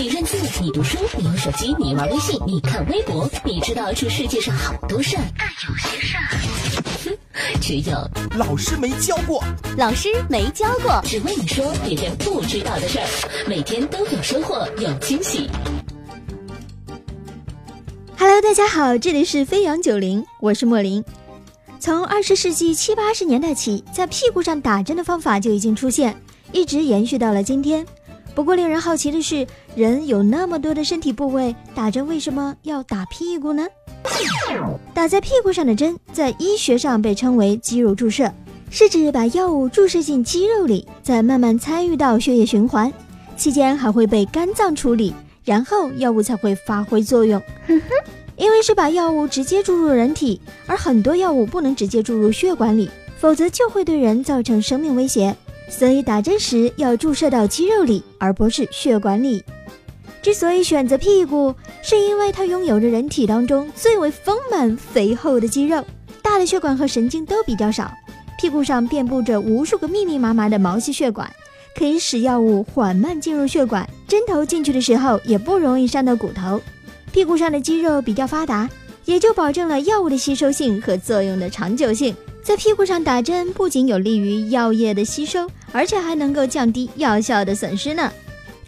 [0.00, 6.24] 你认字，你读书，你用手机，你玩微信，你看微博，你知道这世界上好多事儿，但有些事儿，
[7.04, 7.94] 哼，只有
[8.38, 9.44] 老师没教过，
[9.76, 13.04] 老师没教过，只为你说别人不知道的事儿，
[13.46, 15.50] 每天都有收获，有惊喜。
[18.16, 21.04] Hello，大家好，这里是飞扬九零，我是莫林。
[21.78, 26.18] 从二十世纪七八十年代起，在屁股上打针的方法就已经出现，
[26.52, 27.86] 一直延续到了今天。
[28.40, 33.66] 不过令人好奇的是，人有那么多的身体部位，打针为什么要打屁股呢？
[34.94, 38.32] 打在屁股上的针，在医学上被称为肌肉注射，
[38.70, 42.90] 是指把药物注射进肌肉里，再慢慢参与到血液循环，
[43.36, 45.12] 期间还会被肝脏处理。
[45.44, 47.42] 然后药物才会发挥作用。
[48.38, 55.36] 因为是把药物直接注入人体，而很多药物不能直接注入血管里，否则就会对人造成生命威胁。
[55.70, 59.42] 所以打针时要注射到肌肉里，而不是血管里。
[60.20, 65.82] 之所以选择屁股，是因为它拥有着人体当中最为丰满肥厚的肌肉，
[66.20, 67.90] 大的血管和神经都比较少，
[68.38, 71.30] 屁股上遍布着无数个密密麻麻的毛细血管。
[71.78, 76.60] 可以使药物缓慢进入血管，针头进去的时候也不容易伤到骨头。
[77.12, 78.68] 屁股上的肌肉比较发达，
[79.04, 82.14] 也就保证了药物的吸收性和作用的长久性。
[82.42, 88.10] 在屁股上打针不仅有利于药液的吸收，而且还能够降低药效的损失呢。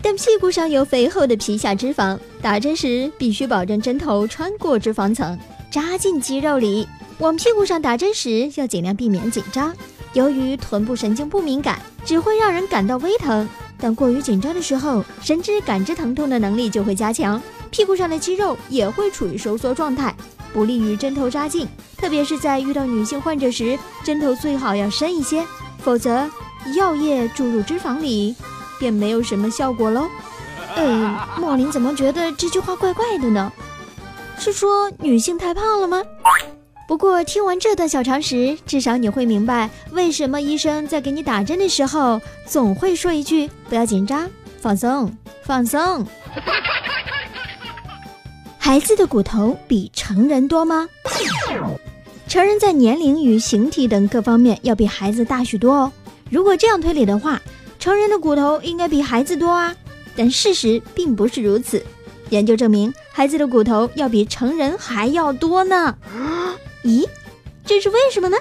[0.03, 5.39] 但屁股上有肥厚的皮下脂肪，打针时必须保证针头穿过脂肪层，
[5.71, 6.87] 扎进肌肉里。
[7.19, 9.75] 往屁股上打针时要尽量避免紧张。
[10.13, 13.49] 由于臀部神经不敏感，只会让人感到微疼，
[13.79, 20.15] 但过于紧张的时候，神知感知疼痛的能力就会加强，屁股上的肌肉也会处于收缩状态，
[20.53, 21.67] 不利于针头扎进。
[21.97, 25.45] 特别是在遇到女性患者时，针头最好要深一些，
[25.79, 26.29] 否则
[26.77, 28.35] 药液注入脂肪里
[28.79, 30.09] 便没有什么效果喽。
[30.77, 33.53] 嗯，莫林怎么觉得这句话怪怪的呢？
[34.39, 36.03] 是说女性太胖了吗？
[36.89, 44.29] 不过听完这段小常识，至少你会明白为什么医生在给你打针的时候总会说一句“不要紧张，
[44.61, 46.05] 放松，放松”。
[48.65, 50.89] 孩子的骨头比成人多吗？
[52.29, 55.93] 成人在年龄与形体等各方面要比孩子大许多哦。
[56.31, 57.43] 如果这样推理的话，
[57.81, 59.75] 成人的骨头应该比孩子多啊。
[60.17, 61.85] 但事实并不是如此，
[62.31, 65.99] 研究证明，孩子的骨头要比成人还要多呢。
[66.85, 67.05] 咦，
[67.67, 68.37] 这是为什么呢？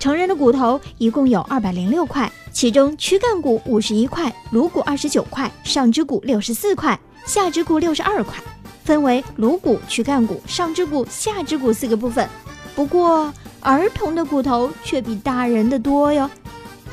[0.00, 8.42] 成人的骨头一共有二百零六块，其中躯干骨五十一块，颅骨二十九块，上肢骨六十四块，下肢骨六十二块，
[8.84, 12.28] 分为颅骨、躯干骨、上肢骨、下肢骨四个部分。
[12.74, 16.30] 不过，儿童的骨头却比大人的多哟。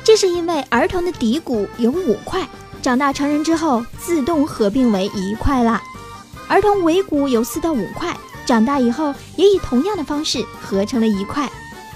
[0.02, 2.48] 这是因为儿童的骶骨有五块，
[2.80, 5.82] 长大成人之后自动合并为一块啦。
[6.48, 8.16] 儿童尾骨有四到五块。
[8.46, 11.48] 长大以后也以同样的方式合成了一块。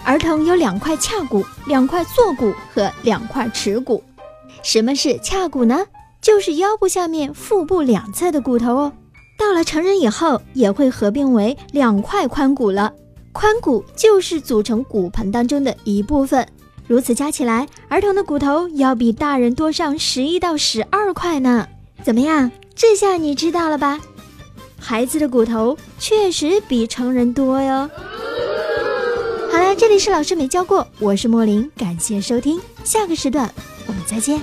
[0.04, 4.04] 儿童有两块髂骨、两块坐骨和两块耻骨。
[4.62, 5.86] 什么是髂骨呢？
[6.20, 8.92] 就是腰部下面腹部两侧的骨头哦。
[9.44, 12.90] 到了成人以后，也会合并为两块髋骨了。
[13.34, 16.48] 髋骨就是组成骨盆当中的一部分。
[16.86, 21.68] 如此加起来，儿童的骨头要比大人多上十一到十二块呢。
[22.02, 22.50] 怎么样？
[22.74, 24.00] 这下你知道了吧？
[24.80, 27.90] 孩子的骨头确实比成人多哟。
[29.52, 33.52] 好了，这里是老师没教过，我是莫林，感谢收听，下个时段
[33.86, 34.40] 我们再见。